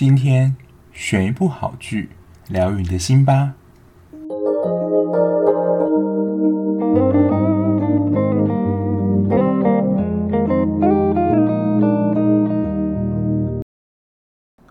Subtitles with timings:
[0.00, 0.54] 今天
[0.92, 2.10] 选一部好剧，
[2.46, 3.54] 疗愈你的心吧。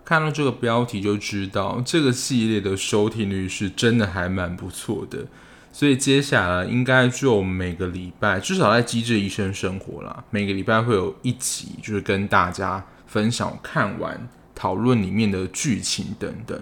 [0.02, 5.26] 看到这个标题就知道，这个系列的收听率是真的还蛮不错的。
[5.70, 14.26] 所以接下来应该就每个礼拜，至少在《机智医生生活》啦，每个礼拜会有一集，就是跟大家分享看完。
[14.58, 16.60] 讨论里面的剧情等等。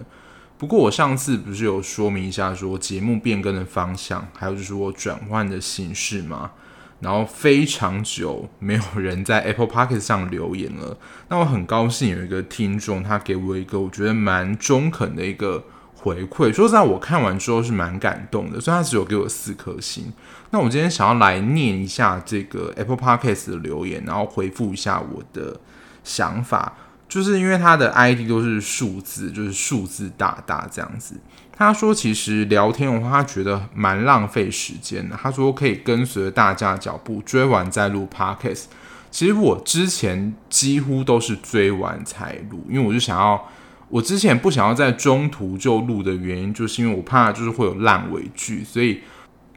[0.59, 6.51] 不过我上次不是有说明一下，说节目变更的方向，还有就是我转换的形式吗？
[6.99, 10.97] 然后非常久没有人在 Apple Podcast 上留言了。
[11.29, 15.63] 那我很高兴有一个听众，他给我一个我觉得蛮中肯的一个
[15.95, 16.51] 回馈。
[16.51, 18.59] 说实在，我看完之后是蛮感动的。
[18.59, 20.11] 虽然他只有给我四颗星。
[20.49, 25.59] 那我今天想要来念一下这个 Apple Podcast 的留言，然后回复一下我的
[26.03, 26.73] 想法。
[27.07, 31.15] 就是因为他的 ID 都是数字，就是数字大大这样子。
[31.51, 35.17] 他说，其实聊天的话，他觉得蛮浪费时间的。
[35.19, 38.65] 他说可以跟随着大家的脚步追完再录 Podcast。
[39.09, 43.49] 其实我之前几乎都是追完才录，因为我就想要，
[43.89, 49.01] 我之前不想要在中途就录的原因，就是因为我怕就是会有烂尾剧，所以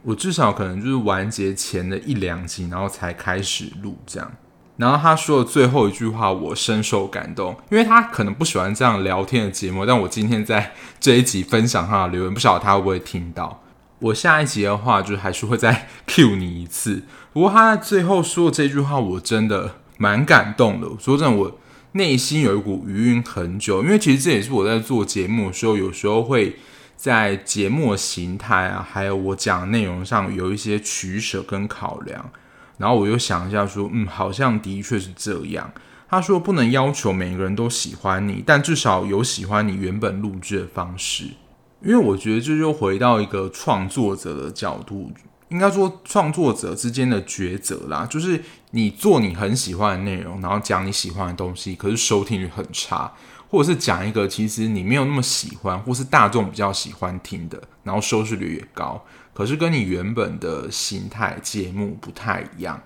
[0.01, 4.31] 我至少可能就是完结前的一两集，然后才开始录这样。
[4.77, 13.61] 然后他说的最后一句话，我深受感动，因为他可能不喜欢这样聊天的节目，但我今天在这一集分享他的留言，不晓得他会不会听到。
[13.99, 17.03] 我下一集的话，就还是会再 cue 你一次。
[17.31, 20.87] 不过他在最后说的这句话，我真的蛮感动的。
[20.99, 21.59] 说真的，我
[21.91, 26.55] 内心有一股余韵很久，因为其实这也是我在做节目的时候，有时候会
[26.97, 32.31] 在节目的形态啊，还有我讲内容上有一些取舍跟考量。
[32.77, 35.71] 然后我又想一下，说，嗯，好像的确是这样。
[36.09, 41.25] 他说不能要求每个人都喜欢你，但至少有喜欢你原本录制的方式。
[41.81, 45.11] 因为我觉得这就回到一个创作者的角度，
[45.49, 48.05] 应该说创作者之间的抉择啦。
[48.05, 53.11] 就是你做你很喜欢的内容，然后讲你喜欢的东西，可是收听率很差，
[53.49, 59.01] 或者是讲一个其实你没有那么喜欢，或是大众比较喜欢听的，然后收视率也高。
[59.33, 62.81] 可是跟你原本的形态节目不太一样，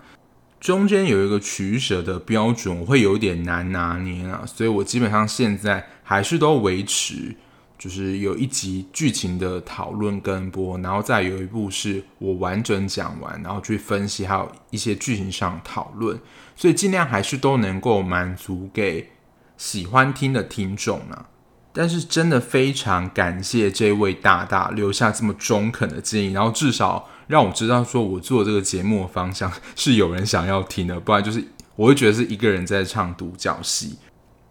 [0.59, 7.35] 中间有一个取舍的标准，我会有点难拿捏啊，所以我基本上现在还是都维持，
[7.77, 16.19] 就是有一集剧情的讨论跟播，然后再有一部是我完整讲完，然后去分析，还有一些剧情上讨论，
[16.55, 19.09] 所以尽量还是都能够满足给
[19.57, 21.29] 喜欢听的听众啊。
[21.75, 31.43] 但是真的非常感谢这位大大留下这么中肯的建议，然后至少让我知道说我做这个节目的方向是有人想要听的，不然就是
[31.75, 33.97] 我会觉得是一个人在唱独角戏。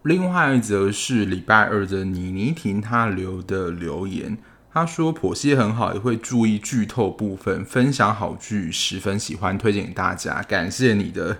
[0.02, 4.36] 另外一则是礼拜二的妮妮婷她留的留言，
[4.70, 11.38] 她说婆媳很好，也会注意剧透部分，分享好剧，十分喜欢，推荐给大家，感谢你的。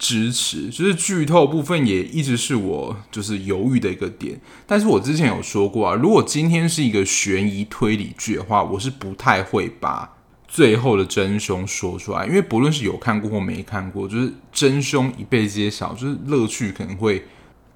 [0.00, 10.10] 支持就是剧透部分也一直是我就是犹豫的一个点，但是我之前有说过啊，如果今天是一个悬疑推理剧的话，我是不太会把
[10.48, 17.22] 最后的真凶说出来，因为不论是有看过或没看过，就是真凶一被揭晓，就是乐趣可能会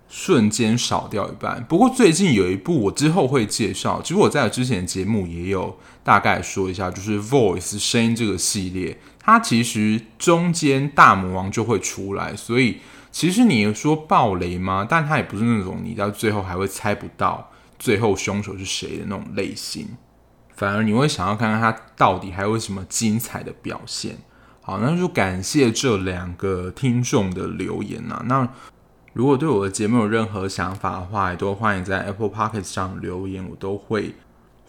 [0.08, 1.62] 瞬间少掉一半。
[1.68, 8.96] 不过最近有一部我之后会介绍，其实我在之前节目也有大概说一下，就是《Voice》声音这个系列。
[9.24, 12.80] 它其实中间大魔王就会出来，所以
[13.10, 14.86] 其实你说爆雷吗？
[14.86, 19.88] 但它也不是那种你到最后还会猜不到最后凶手是谁的那种类型，
[20.54, 24.18] 反而你会想要看看他到底还有什么精彩的表现。
[24.60, 28.22] 好，那就感谢这两个听众的留言啊。
[28.26, 28.46] 那
[29.14, 34.14] 如果对我的节目有任何想法的话，也都欢迎在 Apple Podcast 上留言，我都会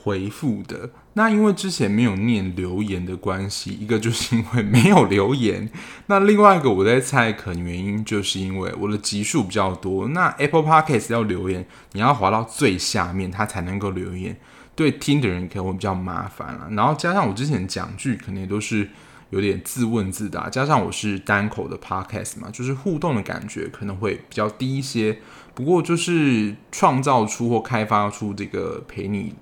[0.06, 0.92] 回复的。
[1.14, 5.68] 那因为之前没有念留言的关系，一个就是因为没有留言，
[6.06, 10.08] 那另外一个我在猜，可能原因就是因为我的集数比较多。
[10.10, 14.38] 那 Apple Podcast 要留言，你要滑到最下面，它才能够留言，
[14.76, 16.68] 对听的人可能会比较麻烦了。
[16.72, 18.88] 然后加上我之前讲句可能也都是
[19.32, 25.18] 有点自问自答，加上我是单口的 Podcast 嘛，就是互动的感觉可能会比较低一些。
[25.56, 29.34] 不过就是创造出或开发出这个陪你。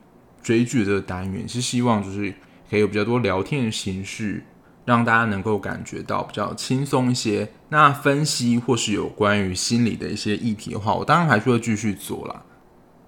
[0.44, 2.34] 追剧的这个单元是希望就是
[2.70, 4.44] 可以有比较多聊天的形式，
[4.86, 7.50] 让大家能够感觉到比较轻松一些。
[7.70, 12.44] 那分析或是有关于心理的一些议题的话，我当然还是会继续做啦。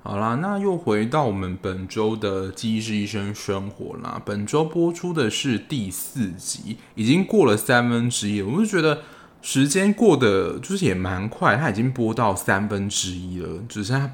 [0.01, 4.21] 好啦，那又回到我们本周的《机智医生生活》啦。
[4.23, 8.41] 本周播出的是第四集，已经过了三分之一。
[8.43, 9.01] 我就觉得
[9.41, 14.11] 时间过得就是也蛮快，它已经播到三分之一了，只剩下。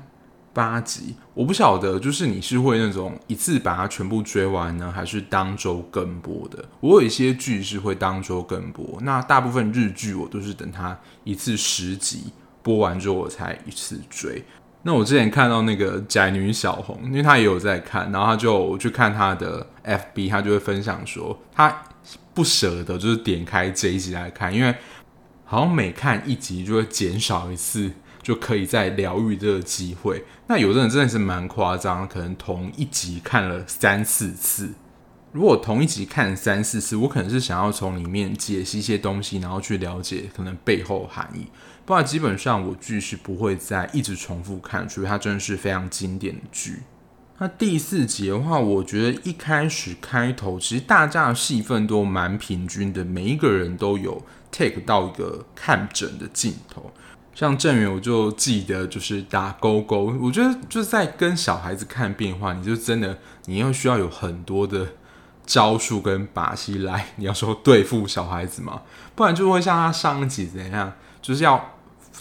[0.53, 6.65] 八集，我不晓得，就是你是会那种一次把它全部追完呢，还是当周更播的？
[6.81, 14.43] 我有一些剧是会当周更播，那大部分日剧我都是等它一次十集播完之后我才一次追。
[14.83, 21.83] 那我之前看到那个宅女小红，因为她也有在看，然后她就去看她的 FB，她就会分享说，她
[22.33, 24.75] 不舍得就是点开这一集来看，因为
[25.45, 27.91] 好像每看一集就会减少一次。
[28.21, 30.23] 就可以再疗愈这个机会。
[30.47, 34.73] 那有的人真的是蛮夸张，可能同一集看了三四次。
[35.31, 41.47] 如果同一集看三四次，我可能是想要从里面解析一些东西，然后去了解可能背后含义。
[41.85, 46.81] 不然基本上我剧是不会再一直重复看，除非它真的是非常经典的剧。
[47.37, 54.21] 那第四集的话，我觉得一开始开头其实大家的戏份都蛮平均的，每一个人都有
[54.51, 56.91] take 到一个看诊的镜头。
[57.33, 60.13] 像郑源，我就记得就是打勾勾。
[60.21, 64.85] 我觉得就是在跟小孩子看变化，你就真的你要需要有很多的
[65.45, 68.81] 招数跟把戏来，你要说对付小孩子嘛，
[69.15, 71.73] 不然就会像他上一集怎样，就是要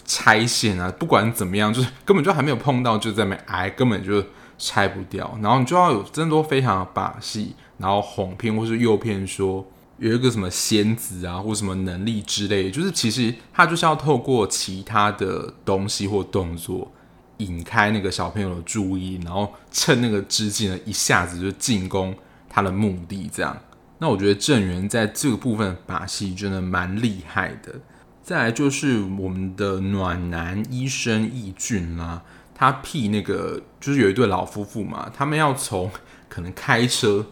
[0.05, 4.23] 拆线啊，不管怎么样，就是根本就还没有碰到就在那挨，根本就
[4.57, 5.37] 拆不掉。
[5.41, 9.65] 然后你就要有真的都非常的把戏，然后哄骗或是诱骗说。
[10.01, 16.91] 有一个什么仙子啊，或什么能力之类，就是其实他就是要透过其他的东西或动作
[17.37, 22.15] 引开那个小朋友的注意，然后趁那个之际呢，一下子就进攻
[22.49, 23.29] 他的目的。
[23.31, 23.55] 这样，
[23.99, 27.75] 那我觉得郑源在这个部分把戏真的蛮厉害的。
[28.23, 32.23] 再来就是我们的暖男医生易俊啦，
[32.55, 35.91] 他辟那个就是有一对老夫妇嘛，他们要从
[36.27, 37.23] 可能开车。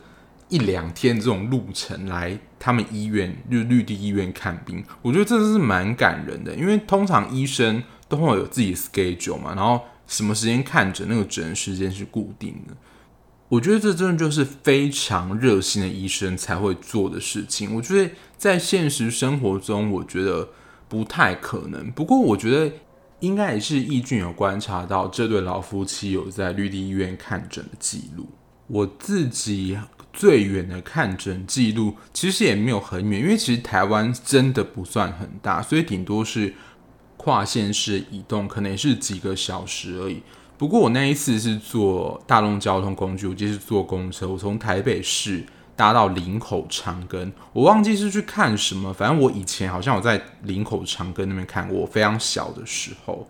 [0.50, 6.56] 一两天这种路程来他们医院，就绿地医院看病，我觉得真的是蛮感人的。
[6.56, 12.75] 因为通常医生都会有自己 schedule 嘛，然后什么时间看诊，那个诊时间是固定的。
[13.48, 17.75] 我觉得这真的就是非常热心的医生才会做的事情。
[17.75, 20.50] 我觉得在现实生活中，我觉得
[20.88, 21.92] 不太可能。
[21.92, 22.72] 不过我觉得
[23.19, 28.28] 应该也是易俊有观察到这对老夫妻有在绿地医院看诊的记录。
[28.66, 29.78] 我自己。
[30.12, 36.54] 最远的看诊记录其实也没有很远，因为其实台湾真的不算很大，所以顶多是
[37.18, 40.22] 跨县市移动，可能也是几个小时而已。
[40.58, 45.46] 不过我那一次是坐大众交通工具，我就是坐公车，我从台北市
[45.76, 53.26] 搭到林口长庚，我忘记是去看什么，反正我以前好像有在林口长庚那边看过，我非常小的时候。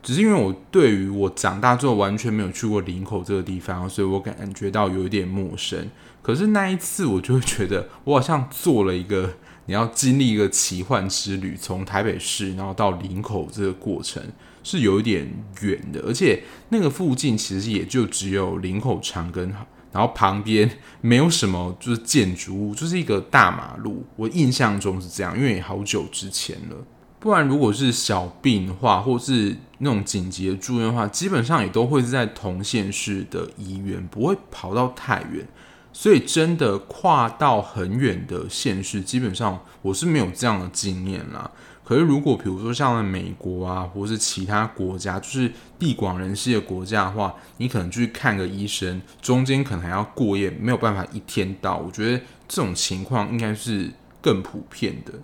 [0.00, 5.88] 只是因为我对于我长大之后完全没有去过林口这个地方，所以我感觉到有一点陌生。
[6.22, 9.34] 可是那一次，我就会觉得我好像做了一个
[9.66, 14.22] 你要经历一个奇幻之旅，从台北市然后到林口这个过程
[14.62, 15.26] 是有一点
[15.60, 19.50] 远的，而且那个附近其实也就只有林口长庚，
[19.90, 20.70] 然后旁边
[21.00, 24.04] 没有什么就是建筑物，就是一个大马路。
[24.16, 26.76] 我印象中是这样，因为好久之前了。
[27.18, 35.46] 不然，如果是小病的话，或是那种紧急的住院的话，基本上也都会是在同县市的医院，不会跑到太远。
[35.92, 41.50] 所以，真的跨到很远的县市，基本上我是没有这样的经验啦。
[41.84, 51.78] 可是，如果比如说像美国啊，或是其他国家，就是地广人稀的国家的话，你可能去看个医生，中间可能还要过夜，没有办法一天到。
[51.78, 53.90] 我觉得这种情况应该是
[54.20, 55.14] 更普遍的。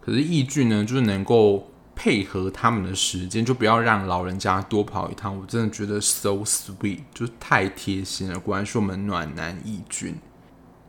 [0.00, 5.36] 可是义俊呢，就是能够配合他们的时间，就不要让老人家多跑一趟。
[5.36, 8.38] 我真的觉得 so sweet，就是太贴心了。
[8.38, 10.14] 果然是我们暖男义俊。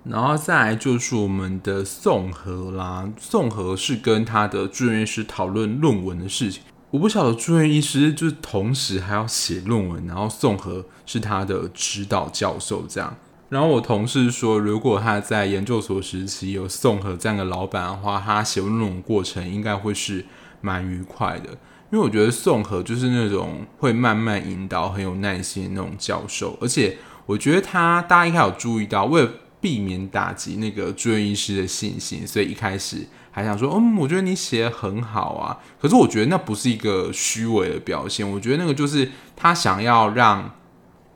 [0.04, 6.62] 然后再来就是我们的宋和啦，宋和是跟他的住院医师讨论论文的事情。
[6.92, 13.16] 我不晓得住院医师就是同时还要写论文，然后宋和是他的指导教授这样。
[13.50, 20.26] 然后我同事说，如果他在研究所时期有宋和这样的老板的话，他写论文过程应该会是
[20.62, 21.50] 蛮愉快的。
[21.92, 35.58] 因为我觉得宋和就是那种会慢慢引导、很有耐心的那种教授，而且我觉得他大家应该有注意到，为了避免打击那个住院医师的信心，所以一开始还想说，嗯，我觉得你写得很好啊。
[35.80, 40.52] 可是我觉得那不是一个虚伪的表现，我觉得那个就是他想要让。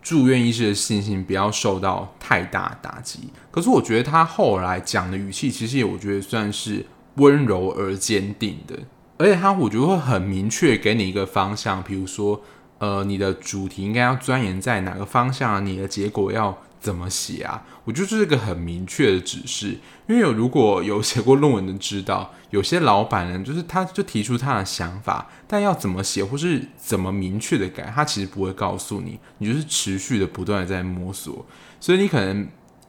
[0.04, 3.20] 住院医师的信心不要受到太大打击。
[3.52, 6.84] 可是我觉得他后来讲的语气，其实也我觉得算是
[7.18, 8.80] 温柔而坚定的。
[9.22, 12.42] 而且他我觉得会很明确给你一个方向，比如说
[12.80, 15.60] 呃，你的主题应该要钻研在哪个方向啊？
[15.60, 17.64] 你的结果要怎么写啊？
[17.84, 19.78] 我觉得这是一个很明确的指示。
[20.08, 31.46] 因为有如果有写过论文的知道，有些老板呢，就是他就提出他的想法，但要怎么写或是怎么明确的改，他其实不会告诉你，你就是持续的不断的在摸索。
[31.80, 32.48] 所以你可能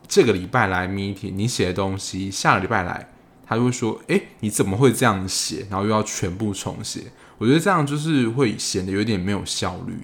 [0.09, 3.12] 这个礼拜来 meeting，你写的东西，下个礼拜来，
[3.53, 7.05] 他就会说：“诶，你怎么会这样写？”然后又要全部重写。
[7.39, 9.95] 我觉得这样就是会显得有点没有效率。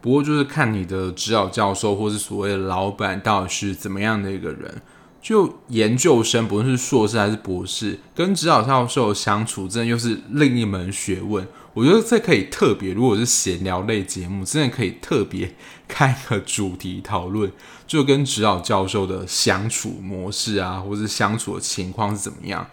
[0.00, 4.82] 不过就是看你的指导教授或是所谓的老板到底是怎么样的一个人。
[5.20, 11.46] 就研究生，不论是硕士还是博士，跟指导教授相处，真的又是另一门学问。
[11.74, 15.54] 我觉得这可以特别，如果是闲聊类节目，真的可以特别
[15.88, 17.50] 开个主题讨论，
[17.86, 22.66] 就跟指导教授的相处模式啊，或是相处的情况是怎么样。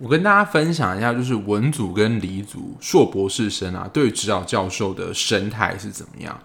[0.00, 6.38] 我跟大家分享一下，就是文组跟理组硕博士生啊，对指导教授的生态是怎么样？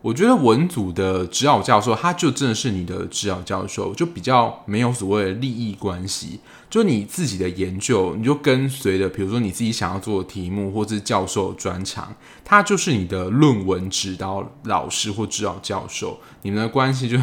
[0.00, 6.38] 我觉得文组的指导教授，他就真的是你的指导教授，就比较没有所谓的利益关系。
[6.70, 12.14] 就你自己的研究，你就跟随着，比如说你自己想要做的题目，或是教授专长，
[12.44, 17.18] 他就是你的论文指导老师或指导教授，你们的关系就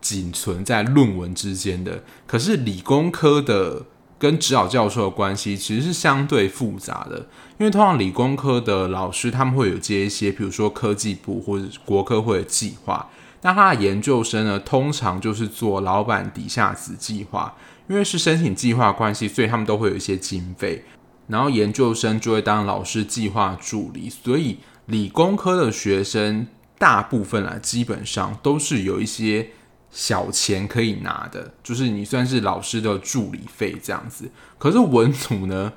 [0.00, 2.04] 仅存在论文之间的。
[2.26, 3.86] 可是理工科的。
[4.22, 7.26] 跟指导教授的关系其实是相对复杂的，
[7.58, 13.10] 因为通常理工科的老师他们会有接一些，比如说科技部或者国科会的计划，
[13.40, 17.52] 那他的研究生呢，通常就是做老板底下子计划，
[17.88, 20.84] 因为是申请计划关系，所以他们都会有一些经费，
[21.26, 26.46] 然后研究生就会当老师计划助理，所以理工科的学生
[26.78, 29.48] 大部分啊，基本上都是有一些。
[29.92, 34.30] 小钱可以拿的，就是你算是老师的助理费这样子。
[34.56, 35.74] 可是文组呢，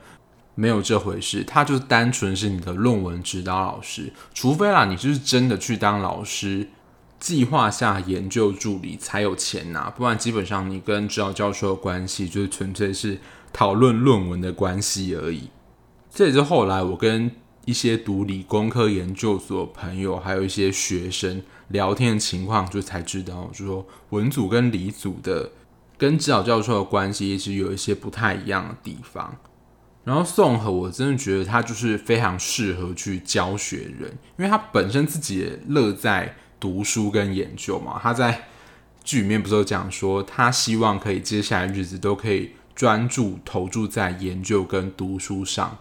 [0.55, 4.13] 没有这回事，他就是单纯是你的论文指导老师。
[4.33, 6.69] 除非啦，你就是真的去当老师，
[7.19, 13.19] 计划下研究助理才有钱拿，不然基本上你跟指导教授的关系就是纯粹是
[13.51, 15.49] 讨论论文的关系而已。
[16.09, 17.29] 这也是后来我跟
[17.65, 21.43] 一些读理工科研究所朋友，还有一些学生。
[21.69, 25.51] 聊天的情况就才知道，就说文组跟理组的
[25.97, 29.37] 跟指导教授的关系其实有一些不太一样的地方。
[30.03, 37.99] 然后宋和我真的觉得他就是非常适合去教学人，因为他本身自己也乐在读书跟研究嘛。
[37.99, 38.43] 他在
[39.03, 45.75] 剧里面不是有讲说，他希望可以接下来日子都可以专注投注在研究跟读书上。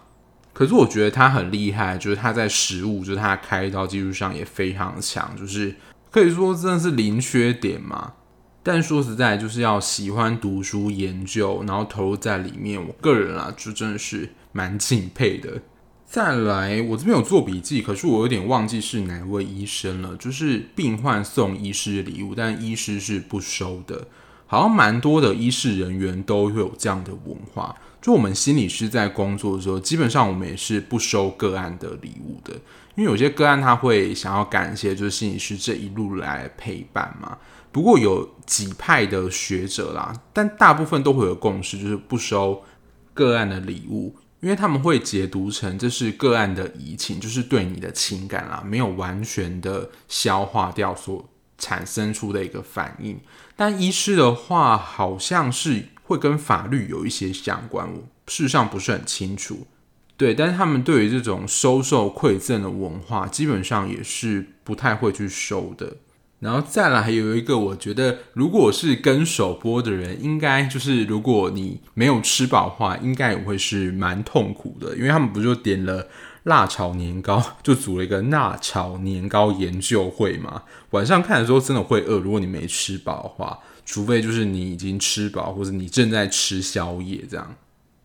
[0.55, 5.75] 可是我觉得他很厉害，就是他在实务，就是他开刀技术上也非常强，就是
[6.09, 8.13] 可以说真的是零缺点嘛。
[8.63, 15.61] 但说实在，就是要喜欢读书研究，然后投入在里面，我个人啊，就真的是蛮敬佩的。
[16.05, 20.15] 再来，我这边有做笔记，可是我有点忘记是哪位医生了。
[20.15, 24.07] 就是病患送医师礼物，但医师是不收的。
[24.47, 27.75] 好像蛮多的医师人员都会有这样的文化。
[28.05, 32.53] 就我们心理师在工作的时候，基本上我们也是不收个案的礼物的，
[32.93, 37.35] 因为有些个案他会想要感谢，就是心理师这一路来陪伴嘛。
[37.71, 42.61] 不过有几派的学者啦，但大部分都会有共识，就是不收
[43.15, 53.19] 个案的礼物，因为他们会解读成这是个案的移情，就是对你的情感啦，没有完全的消化掉所产生出的一个反应。
[53.55, 55.85] 但医师的话，好像是。
[56.05, 59.67] 会跟法律有一些相关，我事实上不是很清楚。
[60.17, 65.97] 对，但是他们对于这种收受馈赠的文化，基本上也是不太会去收的。
[66.39, 76.07] 然后再来还有一个，我觉得如果是跟首播的人，应该就是如果你没有吃饱的话，应该也会是蛮痛苦的，因为他们不就点了
[76.43, 80.63] 辣炒年糕，就组了一个辣炒年糕研究会嘛。
[80.91, 83.59] 晚上看的时候真的会饿，如果你没吃饱的话。
[83.85, 87.55] 除非就是你已经吃饱，或者你正在吃宵夜这样。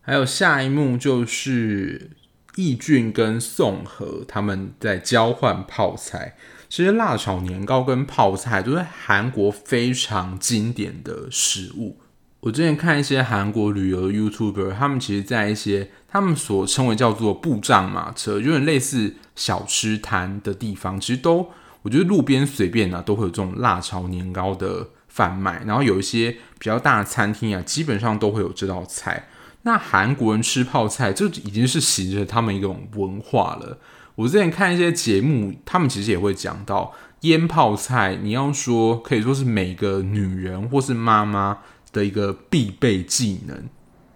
[0.01, 2.11] 还有下一幕就是
[2.55, 6.35] 义俊跟宋和他们在交换泡菜。
[6.69, 11.99] 其实辣炒年糕跟泡菜都是韩国非常经典的食物。
[12.39, 21.49] 我之前看一些韩国旅游的 YouTuber，他们其实在一些他们所称为叫做布帐马车，有点类似小吃摊的地方，其实都
[21.81, 24.89] 我觉得路边随便啊都会有这种辣炒年糕的。
[25.13, 29.27] 贩卖，然后有一些比较大的餐厅啊，基本上都会有这道菜。
[29.63, 33.77] 那韩国人吃泡菜，这已经是形成他们一种文化了。
[34.15, 38.17] 我之前看一些节目，他们其实也会讲到腌泡菜。
[38.21, 41.59] 你要说可以说是每个女人或是妈妈
[41.91, 43.69] 的一个必备技能，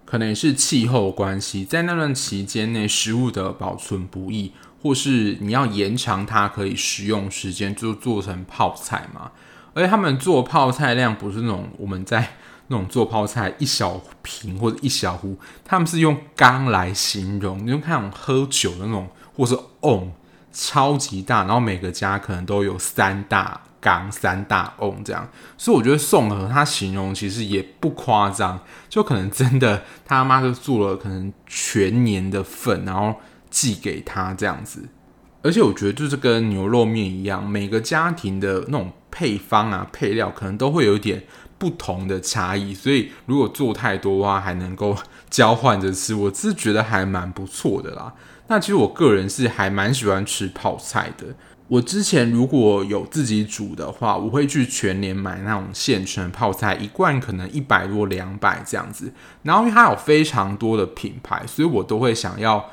[0.06, 4.54] 可能也是气候关系，在那段期间内，食物的保存不易。
[4.82, 9.32] 或是你要延长它可以食用时间，就做成泡菜嘛。
[9.76, 12.28] 而且他们做泡菜量不是那种我们在
[12.68, 20.12] 那种做泡菜一小瓶或者一小壶，他们是用缸来形容，你就看那种喝酒的那种，或是瓮，
[20.52, 25.28] 超级大，然后每个家可能都有三大缸、三大瓮这样。
[25.58, 33.14] 所以我觉得宋和他形容其实也不夸张，就可能真的他妈就做了可能全年的份，然后
[33.52, 34.88] 寄给他这样子。
[35.46, 41.24] 而且我觉得就是跟牛肉面一样，每个家庭的那种配方啊、配料可能都会有一点
[41.60, 44.98] 不同的差异，所以如果做太多的话，还能够
[45.30, 48.12] 交换着吃，我是觉得还蛮不错的啦。
[48.48, 51.28] 那其实我个人是还蛮喜欢吃泡菜的。
[51.68, 59.14] 我之前如果有自己煮的话，我会去全联买那种现成泡菜，一罐可能一百多、两百这样子。
[59.44, 62.72] 然后因为它有非常多的品牌，所以我都会想要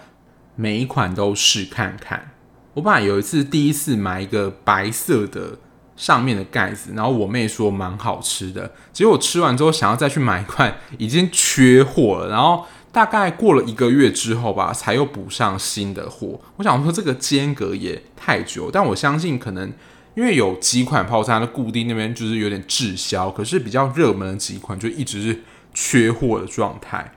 [0.57, 2.31] 每一款都试看看。
[2.75, 5.59] 我爸有一次第一次买一个白色的
[5.95, 12.31] 上面的盖子，然后我妹说蛮好吃的，结果吃完之后想要再去买一块，已经缺货了。
[12.31, 16.41] 然后大概过了一个月之后吧，才又补上新的货。
[16.57, 19.71] 我想说这个间隔也太久，但我相信可能
[20.15, 25.43] 因为有几款泡菜的固定那边就是有点滞销，可是比较热门的几款就一直是
[25.75, 27.13] 缺货的状态，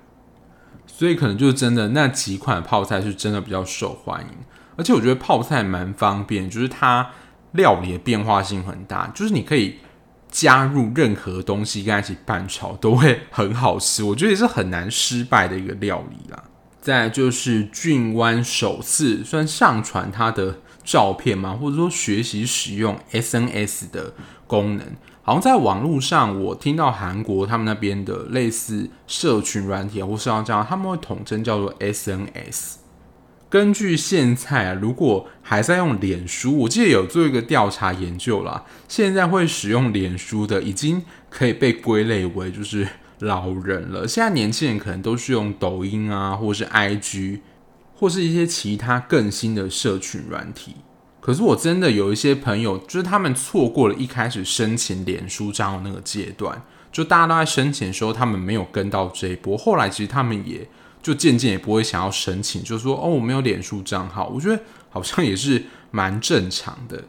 [0.86, 4.28] 所以可能就是真的那几款泡菜是真的比较受欢迎。
[4.78, 7.10] 而且我觉得泡菜蛮方便，就是它
[7.52, 9.78] 料理的变化性很大，就是你可以
[10.30, 14.04] 加入任何东西跟它一起拌炒，都会很好吃。
[14.04, 16.44] 我觉得也是很难失败的一个料理啦。
[16.82, 24.14] 再来就是俊湾首次算上传他的照片嘛，或者说学习使用 SNS 的
[24.46, 24.86] 功能。
[25.24, 32.76] 好像在网络上，我听到韩国他们那边的类似社群软体或是要这样，他们会统称叫做 SNS。
[33.56, 42.86] 根据现在，如果还在用脸书，我记得有做一个调查研究啦，现在会使用脸书的，已经可以被归类为就是
[43.20, 44.06] 老人了。
[44.06, 47.40] 现在年轻人可能都是用抖音啊，或是 IG，
[47.94, 50.76] 或是一些其他更新的社群软体。
[51.22, 59.56] 可是我真的有一些朋友，就是他们错过了一开始申请脸书账号那个阶段，就大家都在申请的时候，他们没有跟到这一波。
[59.56, 60.68] 后来其实他们也。
[61.06, 67.04] 就渐渐也不会想要申请，就说哦，我没有脸书账号，我觉得好像也是蛮正常的。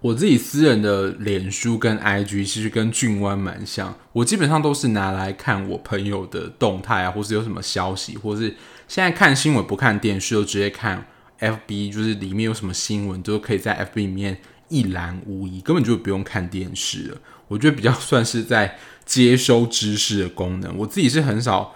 [0.00, 8.54] 我自己私人的脸书跟 IG 其实跟俊湾蛮像，我基本上都是拿来看我朋友的动态啊，或是有什么消息，或是
[8.86, 11.04] 现在看新闻不看电视，就直接看
[11.40, 17.18] FB，就是里面有什么新闻都可以在 FB 里面一览无遗，根本就不用看电视了。
[17.48, 21.74] 我觉得比较算是在接收知识的功能，我自己是很少。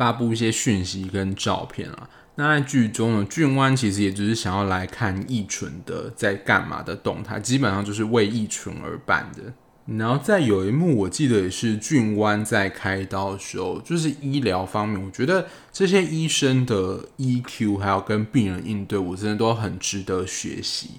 [0.00, 9.52] 发布一些讯息跟照片啊，那在剧中呢，俊湾其实也只是想要来看义纯的在干嘛的动态，基本上就是为义纯而办的。
[9.98, 20.92] 然后在有一幕，我记得也是俊湾在开刀的时候，就是医疗方面，我觉得这些医生的 EQ 还有跟病人应对，我真的都很值得学习。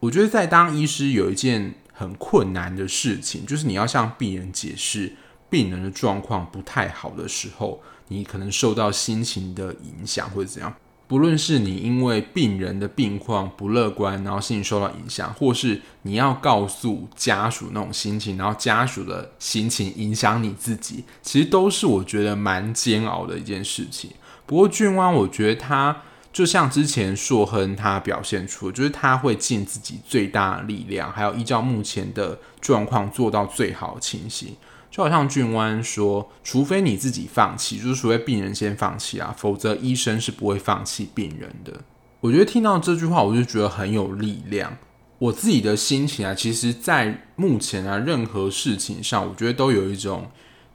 [0.00, 5.14] 我觉得在当医师有一件很困难的事情，就是你要向病人解释
[5.48, 7.80] 病人的状况不太好的时候。
[8.08, 10.74] 你可能受到心情的影响，或者怎样？
[11.06, 24.10] 不论是你因为病人的病况不乐观，然后心情受到影响，或是你要告诉家属那种心情，然后家属的心情影响你自己，其实都是我觉得蛮煎熬的一件事情。
[24.44, 34.54] 不过俊湾，我觉得他就像之前硕亨他表现出，就是他会尽自己最大的力量，还有依照目前的状况做到最好的情形。
[34.98, 41.72] 就好像俊湾说，除非你自己放弃，就是除非病人先放弃啊，否则医生是不会放弃病人的。
[42.18, 44.76] 我觉得听到这句话，我就觉得很有力量。
[45.20, 50.26] 我自己的心情啊，其实，在目前啊，任何事情上，我觉得都有一种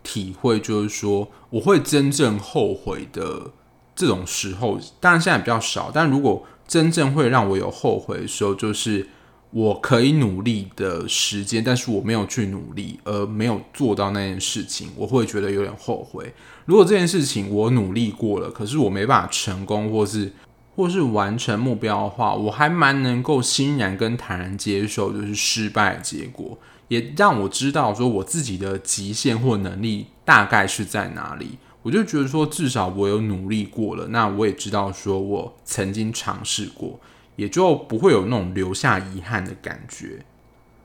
[0.04, 3.52] 体会，就是说，我会真正后悔的
[3.94, 9.10] 这种时候，当然现在比较少，但如果真正会让我有后悔的时候，就是。
[9.54, 16.34] 我可以努力的时间，但是我没有去努力，而没有做到那件事情，我会觉得有点后悔。
[16.66, 20.34] 如果这件事情我努力过了，可是我没办法成功，或是
[20.76, 31.60] 或是完成目标的话，我还蛮能够欣然跟坦然接受，就是失败的结果，也让我知道说我自己的极限或能力大概是在哪里。
[31.84, 37.00] 我就觉得说，至少我有努力过了，那我也知道说我曾经尝试过。
[37.36, 40.26] 也就不会有那种留下遗憾的感觉，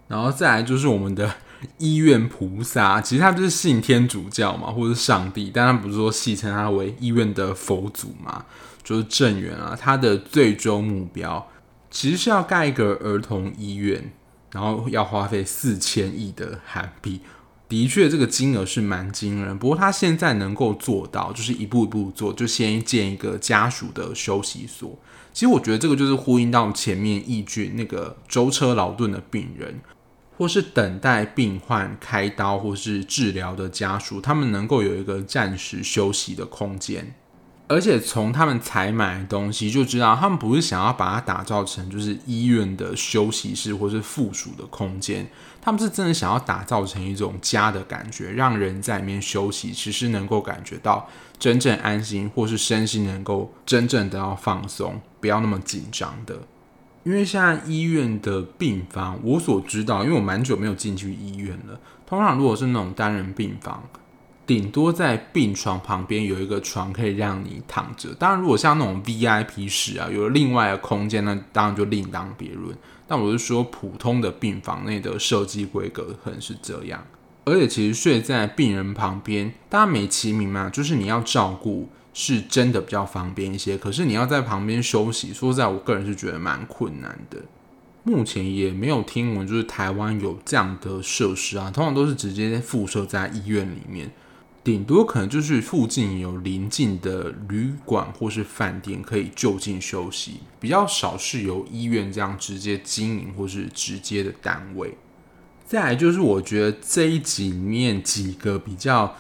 [0.09, 1.35] 然后再来就是我们的
[1.79, 8.45] 医院菩萨，其实他就是信天主教嘛，或者是上帝，但他不是说戏称他为医院的佛祖嘛，
[8.83, 11.49] 就是正源啊，他的最终目标
[11.91, 14.13] 其实是要盖一个儿童医院，
[14.53, 17.21] 然后要花费四千亿的韩币。
[17.69, 19.59] 的确，这个金额是蛮惊人。
[19.59, 24.99] 不过他现在能够做到，就是一步一步做，就先建一个家属的休息所。
[25.39, 29.79] 其实我觉得这个就是呼应到前面一句那个舟车劳顿的病人，
[30.37, 37.15] 或是等待病患开刀或是治疗的家属，他们能够有一个暂时休息的空间。
[37.69, 45.29] 而且从他们采买的东西就知道，他们不是想要把它打造成就是医院的休息室或是附属的空间，
[45.61, 51.07] 他们是真的想要打造成一种家的感觉，让人在里面休息，其实能够感觉到
[51.39, 56.35] 真正安心，或是身心能够真正得到放松，不要那么紧张的。
[57.05, 63.83] 因为现在医院的病房，我所知道，因为我蛮久没有进去医院了，通常如果是那种单人病房。
[64.49, 68.15] 顶多在病床旁边有一个床可以让你躺着。
[68.15, 72.75] 当然，如果像那种 VIP 室啊，有了另外的空间呢，当然就另当别论。
[73.07, 77.05] 但我是说，普通的病房内的设计规格可能是这样。
[77.45, 83.77] 而且，其实睡在病人旁边，大家美其名嘛，就是你要照顾，是真的比较方便一些。
[83.77, 87.39] 可是你要在旁边休息，说实在，我个人是觉得蛮困难的。
[88.05, 94.11] 目前也没有听闻，就是台湾有这样的设施啊，通常都是直接附设在医院里面。
[94.65, 104.99] 顶多可能就是附近有邻近的旅馆或是饭店可以就近休息，比较少是由医院这样直接经营或是直接的单位。
[105.67, 109.17] 再来就是我觉得这一集里面几个比较，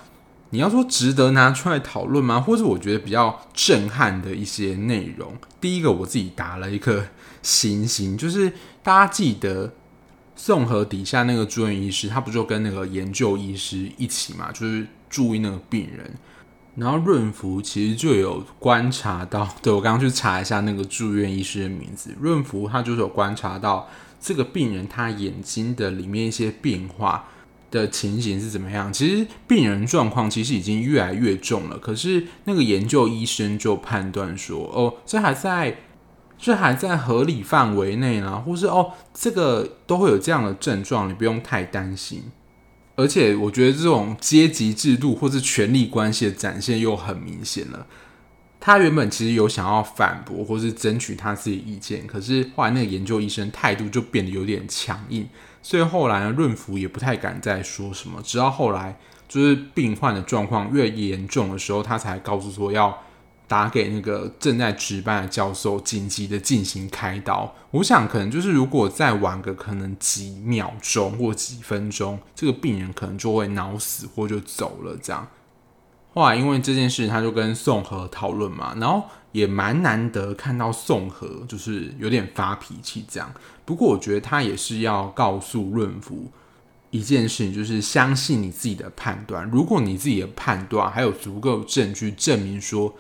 [0.50, 2.40] 你要说值得拿出来讨论吗？
[2.40, 5.34] 或者我觉得比较震撼的一些内容。
[5.60, 7.08] 第一个我自己打了一个
[7.42, 9.72] 星星，就是大家记得。
[10.40, 16.14] 宋河底下那个住院医师，他不就跟那个研究医师一起嘛，就是注意那个病人。
[16.76, 23.88] 然后润福其实就有观察到， 对，我刚刚去查一下那个住院医师的名字，润福他就是有观察到
[24.20, 27.24] 这个病人他眼睛的里面一些变化
[27.70, 28.92] 的情形是怎么样。
[28.92, 35.78] 其实病人状况其实已经越来越重了，可是那个研究医生就判断说，哦，这还在。
[36.40, 42.22] 这还在合理范围内呢，或是哦，这个都会有这样的症状，你不用太担心。
[42.98, 47.86] 而且我觉得这种阶级制度或是权力关系的展现又很明显了。
[48.58, 55.28] 他原本其实有想要反驳或是争取他自己意见，可是后来那个研究医生态度就变得有点强硬，
[55.62, 58.20] 所以后来呢，润福也不太敢再说什么。
[58.22, 63.04] 直到后来就是病患的状况越严重的时候，他才告诉说要。
[63.48, 67.52] 打给那个正在值班的教授，紧急的进行开刀。
[67.70, 74.96] 我想可能就是如果再晚个可能几秒钟或几分钟，这个病人可能就会脑死或就走了。
[75.02, 75.26] 这样，
[76.12, 83.32] 后来因为这件事，他就跟宋和讨论嘛，然后也蛮难得看到宋和就是有点发脾气这样。
[83.64, 86.30] 不过我觉得他也是要告诉润福
[86.90, 89.48] 一件事情，就是相信你自己的判断。
[89.50, 92.94] 如果你自己的判断还有足够证据证明说。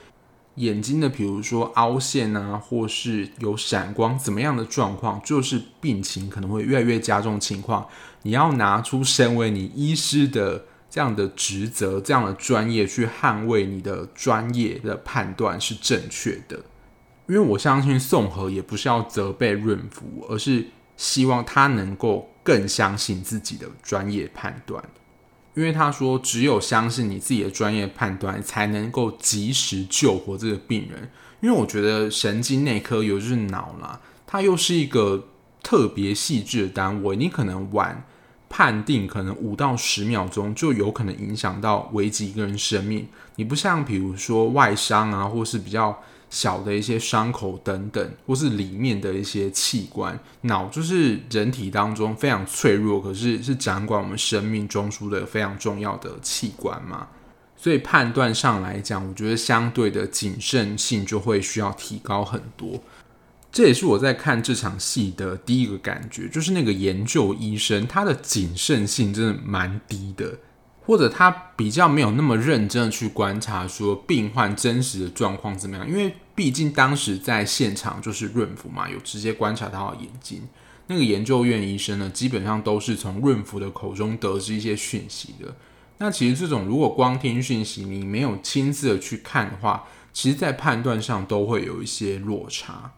[0.58, 7.86] 眼睛的，比如说凹陷啊，或是有闪光，怎么样的状况，就是病情可能会越来越加重情况。
[8.22, 16.60] 你要拿出身为你医师的这样的职责、这样的专业去捍卫你的专业的判断是正确的。
[17.28, 20.66] 因为我相信宋和也不是要责备润福，而是
[20.96, 24.82] 希望他能够更相信自己的专业判断。
[25.58, 31.10] 因为他说，只有相信你自己的专业判断，才能够及时救活这个病人。
[31.40, 35.26] 因为我觉得神经内科尤其是脑啦，它又是一个
[35.60, 38.04] 特别细致的单位，你可能晚
[38.48, 43.08] 判定，可能五到十秒钟就有可能影响到危及一个人生命。
[43.34, 46.00] 你不像比如说外伤啊，或是比较。
[46.30, 57.08] 小的一些伤口等等，或是里面的一些器官，脑就是人体当中非常脆弱，可是是掌管我们生命中枢的非常重要的器官嘛。
[57.56, 62.80] 所以判断上来讲，我觉得相对的谨慎性就会需要提高很多。
[63.50, 70.38] 这也是我在看这场戏的第一个感觉，就是那个研究医生他的谨慎性真的蛮低的。
[70.88, 80.40] 或者他比较没有那么认真的去观察说病患真实的状况怎么样，因为毕竟当时在现场就是润福嘛，有直接观察他眼睛。
[80.86, 85.54] 那个研究院医生呢，基本上都是从润福的口中得知一些讯息的。
[85.98, 92.94] 那其实这种如果光听讯息，你没有亲自的去看的话，其实在判断上都会有一些落差。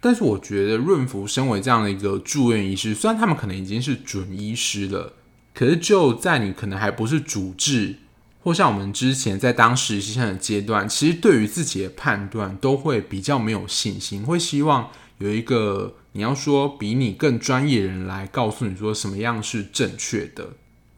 [0.00, 5.14] 但是我觉得润福身为这样的一个住院医师，虽然他们可能已经是准医师了。
[5.54, 7.96] 可是就在你可能还不是主治，
[8.42, 20.50] 或像我们之前在当实习生的阶段，其实对于自己的判断都会比较没有信心，会希望有一个你要说比你更专业的人来告诉你说什么样是正确的，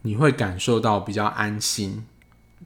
[0.03, 2.05] 你会感受到比较安心。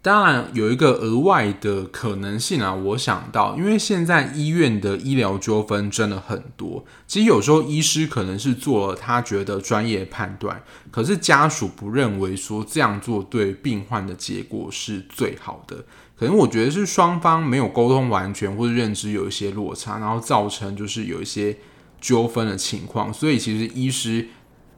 [0.02, 15.76] 当然有一个额外的可能性啊，我想到，因为现在医院的医疗纠纷真的很多，其实有时候医师可能是做了他觉得专业判断，可是家属不认为说这样做对病患的结果是最好的，
[16.18, 21.54] 可能我觉得是双方没有沟通完全，或者认知有一些落差，然后造成就是有一些
[22.00, 24.28] 纠纷的情况，所以其实医师。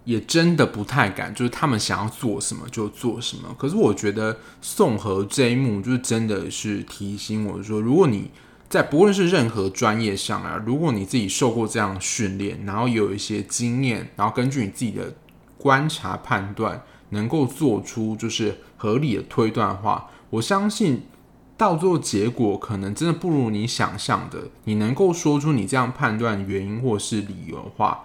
[0.05, 3.55] 也真的不太敢，就是他们想要做什么就做什么。
[3.57, 8.31] 可是我觉得宋和这一幕，就是真的是提醒我说，如果你
[8.69, 15.15] 在不论是任何专业上啊，如果你自己受过这样训练，然后有一些经验，然后根据你自己的
[15.57, 21.03] 观察判断，能够做出就是合理的推断的话，我相信
[21.57, 24.49] 到最后结果可能真的不如你想象的。
[24.65, 28.05] 你能够说出你这样判断原因或是理由的话。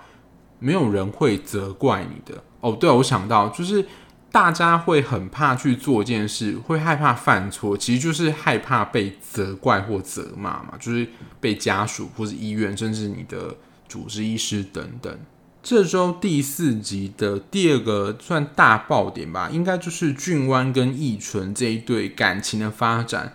[0.60, 2.72] 没有人会责怪你的哦。
[2.80, 3.86] 对，我想到就是
[4.32, 11.08] 大家会很怕去做一件事，会害怕犯错，其实就是害怕被责怪或责骂嘛，就是
[11.40, 13.56] 被家属或是医院，甚至你的
[13.88, 15.18] 主治医师等等。
[15.64, 23.34] 这周第四集的第二个算大爆点吧，应该就是俊湾跟义纯这一对感情的发展，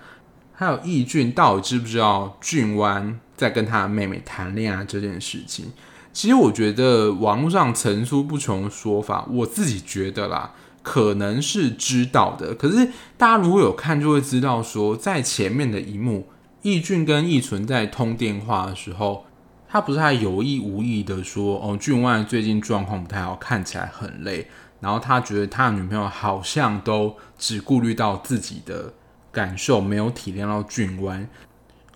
[0.52, 5.72] 还有义俊到底知不知道俊湾在跟他妹妹谈恋爱这件事情。
[6.12, 12.54] 其实我觉得网络上层出不穷的说法，我自己觉得啦，可能是知道的。
[12.54, 16.28] 可是大家如果有看，就会知道说，在前面的一幕，
[16.60, 19.24] 易俊跟易存在通电话的时候，
[19.68, 24.46] 他不是还有意无意的说：“哦，俊万最近状况不太好，看起来很累。”
[24.80, 28.92] 然后他觉得他的女朋友好像都只顾虑到自己的
[29.30, 31.26] 感受，没有体谅到俊湾。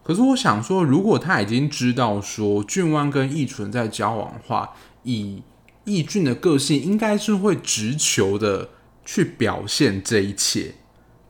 [0.06, 5.42] 可是我想说，如果他已经知道说俊湾跟义纯在交往的话，以
[5.82, 8.68] 义俊的个性，应该是会直球的
[9.04, 10.76] 去表现这一切，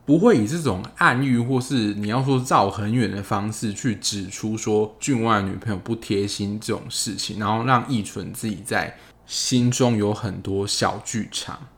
[0.05, 11.69] 不会以这种暗喻或是你要说绕很远的方式去指出说俊湾女朋友不贴心这种事情，然后让义纯自己在心中有很多小剧场。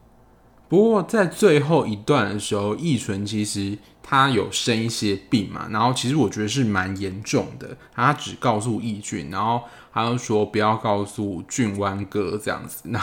[0.68, 3.78] 不过在最后一段的时候，义纯其实。
[4.10, 7.76] 他有生一些病嘛，然后其实我觉得是蛮严重的。
[7.94, 9.60] 他只告诉义俊，然后
[9.92, 12.84] 他又说不要告诉俊湾哥这样子。
[12.84, 12.98] 那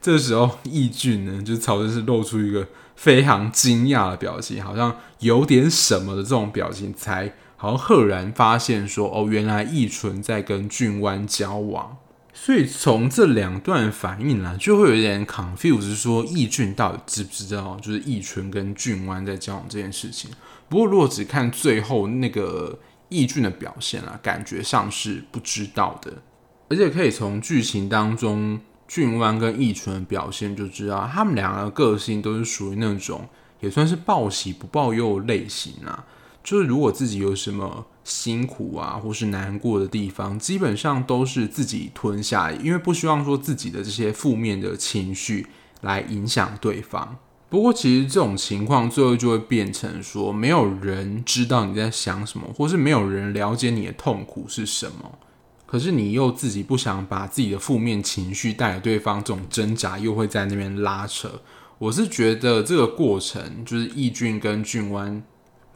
[0.00, 2.66] 这时候义俊呢，就朝着是露出一个
[2.96, 11.98] 非常惊讶的表情，好像有点什么的这种表情，才好像赫然发现说，哦，原来义纯在跟俊湾交往。
[12.40, 20.30] 所以从这两段反应来，就会有点 confuse，是说义俊到底知不知道，就是义纯跟俊湾在交往这件事情。
[20.68, 22.78] 不过，如果只看最后那个
[23.10, 26.22] 义俊的表现啊，感觉上是不知道的。
[26.70, 33.28] 而且可以从剧情当中俊湾跟义纯的表现就知道，他们两个个性都是属于那种
[33.60, 36.06] 也算是报喜不报忧类型啊。
[36.42, 45.46] 就是如果自己有什么辛苦啊，或是难过的地方，基本上都是自己吞下，因为不希望说自己的这些负面的情绪
[45.82, 47.18] 来影响对方。
[47.50, 55.18] 不过，其实这种情况最后就会变成说，没有人知道你在想什么，或是没有人了解你的痛苦是什么。
[55.66, 61.42] 可是你又自己不想把自己的负面情绪带给对方，这种挣扎又会在那边拉扯。
[61.78, 65.22] 我是觉得这个过程，就是义俊跟俊湾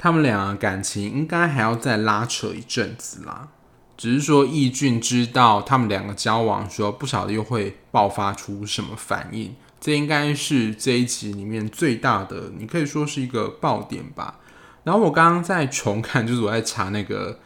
[0.02, 3.50] 他们俩的感情应该还要再拉扯一阵子啦。
[3.96, 9.54] 只是说义俊知道他们两个交往，说不晓得又会爆发出什么反应。
[9.80, 14.40] 这应该是这一集里面最大的，你可以说是一个爆点吧。
[14.82, 17.38] 然后我刚刚在重看，就是我在查那个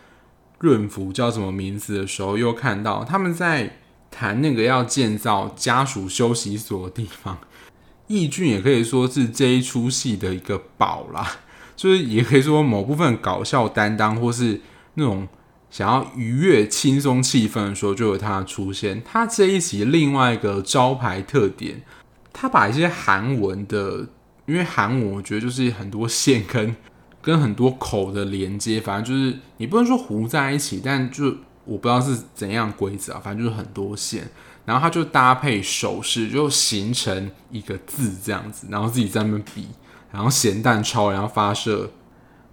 [0.60, 7.36] 润福叫什么名字的时候，又看到他们在谈那个要建造家属休息所的地方。
[8.06, 11.40] 义俊也可以说是这一出戏的一个宝啦，
[11.76, 14.60] 就是也可以说某部分搞笑担当，或是
[14.94, 15.28] 那种
[15.70, 19.02] 想要愉悦轻松气氛的时候，就有他出现。
[19.04, 21.82] 他这一集另外一个招牌特点。
[22.38, 24.06] 他把一些韩文的，
[24.44, 26.76] 因为韩文我觉得就是很多线跟
[27.22, 31.34] 跟很多口的连接，反正就是你不能说糊在一起，但就
[31.64, 34.28] 我不知道是怎样规则啊，反正就是很多线，
[34.66, 39.68] 然后他就搭配手势，就形成一个字这样子，然后自己在那边比，
[40.10, 41.90] 然后咸蛋超，然后发射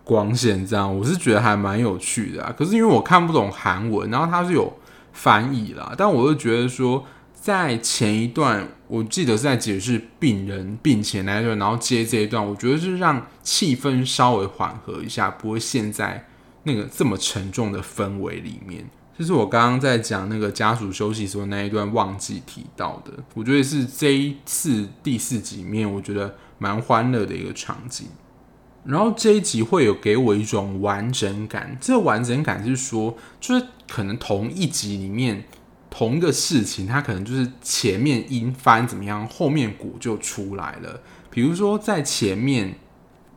[0.03, 2.53] 光线这样，我是觉得还蛮有趣的啊。
[2.57, 4.71] 可是因为我看不懂韩文，然后它是有
[5.11, 7.05] 翻译啦，但我就觉得说。
[7.43, 16.25] 在前一段，我记得是在解释病人病前那一段，然后接这一段，我觉得是让气氛稍微缓和一下，不会陷在
[16.63, 18.89] 那个这么沉重的氛围里面。
[19.19, 28.07] 就是我刚刚在讲那个家属休息所那一段忘记提到的，我觉得是这一次第四集面我觉得蛮欢乐的一个场景。
[28.85, 35.43] 然后这一集会有给我一种完整感，这个完整感是说，就是可能同一集里面
[35.89, 41.01] 同一个事情，它可能就是前面因翻怎么样，后面果就出来了。
[41.29, 42.75] 比如说在前面，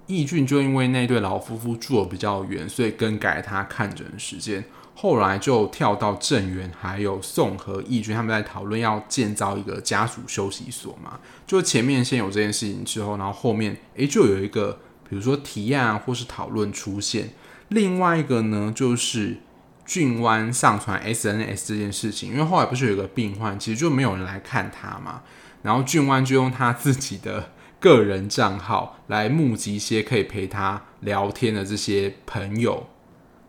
[0.06, 4.64] 义俊就因为那对老夫妇住的比较远，所以更改他看诊时间。
[4.98, 11.20] 后来就跳到郑源，还有宋和义军他们在讨论要建造一个家属休息所嘛。
[11.46, 17.28] 就前面先有这件事情之后，然后后面诶就有一个比如说提案或是讨论出现。
[17.68, 19.37] 另外一个呢，就是
[19.85, 25.20] 俊湾上传 SNS 这件事情，因为后来不是有一个病患，其实就没有人来看他嘛。
[25.61, 32.87] 然后俊湾就用他自己的个人账号来募集一些可以陪他聊天的这些朋友。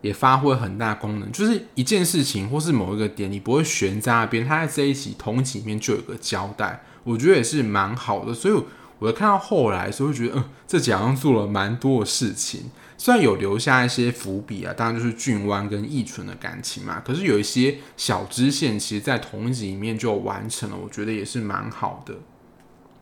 [0.01, 8.33] 也发挥很大功能，就是一件事情或是某一个点，你不会悬在那边，他在这一集同集里面就有个交代，我觉得也是蛮好的。
[8.33, 8.63] 所以
[8.99, 22.15] 我看到后来所以，觉得嗯，这集好像做了蛮多的事情，虽然有留下一些伏笔啊，当然就是俊湾跟义纯的感情嘛，可是有一些小支线，其实在同集里面就完成了，我觉得也是蛮好的。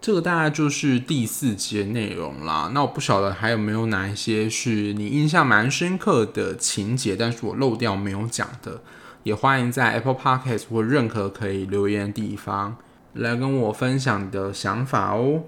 [0.01, 2.69] 这个大概就是第四集内容啦。
[2.73, 8.81] 那我不晓得还有没有哪一些是你印象蛮深刻的情节，但是我漏掉没有讲的，
[9.23, 12.77] 也欢迎在 Apple Podcast 或任何可以留言的地方
[13.13, 15.41] 来跟我分享你的想法哦。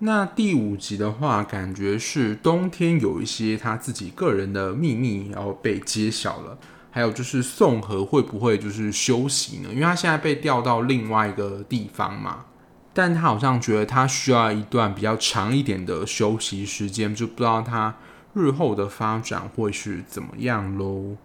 [0.00, 6.58] 那第五集的话，感觉是冬天有一些他自己个人的秘密要被揭晓了，
[6.90, 9.68] 还有就是宋和会不会就是休息呢？
[9.72, 12.46] 因为他现在被调到另外一个地方嘛。
[12.94, 17.94] 但他好像觉得他需要一段比较长一点的休息时间，就不知道他
[18.34, 21.16] 日后的发展会是怎么样喽。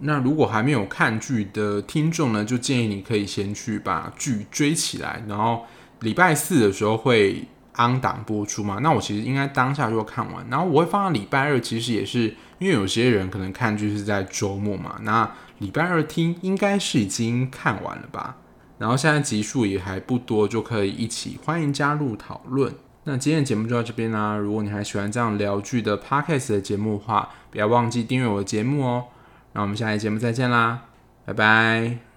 [0.00, 5.64] 那如果还没有看剧的听众呢，就建议你可以先去把剧追起来，然后
[6.00, 7.46] 礼拜四的时候会
[7.76, 8.78] on 档播出嘛。
[8.82, 18.38] 那我其实应该当下就看完，然后我会放到礼拜二，其实也是因为有些人可能看剧是在周末嘛，那礼拜二听应该是已经看完了吧。
[18.82, 22.74] 然后现在集数也还不多，就可以一起欢迎加入讨论。
[23.04, 24.36] 那今天的节目就到这边啦。
[24.36, 29.04] 如果你还喜欢这样聊剧的 Podcast 的节目的话，不要忘记订阅我的节目哦。
[29.52, 30.80] 那我们下期节目再见啦，
[31.24, 32.11] 拜拜。